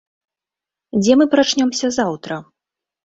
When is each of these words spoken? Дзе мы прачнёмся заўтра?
Дзе 1.01 1.13
мы 1.19 1.25
прачнёмся 1.35 1.87
заўтра? 1.99 2.33